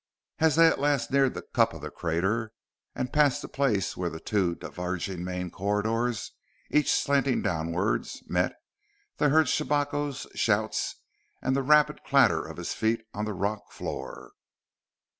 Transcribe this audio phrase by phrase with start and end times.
[0.39, 2.53] As they at last neared the cup of the crater,
[2.95, 6.31] and passed the place where the two diverging main corridors,
[6.71, 8.53] each slanting downwards, met,
[9.17, 10.95] they heard Shabako's shouts
[11.39, 14.31] and the rapid clatter of his feet on the rock floor.